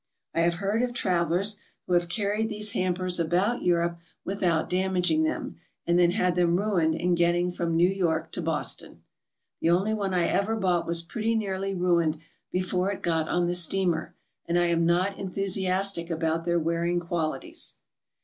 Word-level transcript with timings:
I 0.33 0.39
have 0.39 0.55
heard 0.55 0.81
of 0.81 0.95
travelers 0.95 1.57
who 1.85 1.93
have 1.93 2.09
carried 2.09 2.49
these 2.49 2.71
hampers 2.71 3.19
about 3.19 3.61
Europe 3.61 3.99
without 4.25 4.67
damaging 4.67 5.21
them, 5.21 5.57
and 5.85 5.99
then 5.99 6.09
had 6.09 6.33
them 6.33 6.55
ruined 6.55 6.95
in 6.95 7.13
getting 7.13 7.51
from 7.51 7.75
New 7.77 7.87
York 7.87 8.31
to 8.31 8.41
Boston. 8.41 9.03
The 9.59 9.69
only 9.69 9.93
one 9.93 10.15
I 10.15 10.25
ever 10.25 10.55
bought 10.55 10.87
was 10.87 11.03
pretty 11.03 11.35
nearly 11.35 11.75
ruined 11.75 12.17
before 12.51 12.91
it 12.91 13.03
got 13.03 13.29
on 13.29 13.45
the 13.45 13.53
steamer, 13.53 14.15
and 14.47 14.57
I 14.59 14.65
am 14.69 14.87
not 14.87 15.19
enthusiastic 15.19 16.09
about 16.09 16.45
their 16.45 16.57
wearing 16.59 16.99
qualities. 16.99 17.75